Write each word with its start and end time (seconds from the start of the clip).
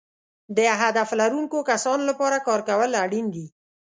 د 0.57 0.59
هدف 0.81 1.09
لرونکو 1.19 1.57
کسانو 1.69 2.03
لپاره 2.09 2.37
کار 2.47 2.59
کول 2.69 2.91
اړین 3.03 3.25
دي. 3.35 3.45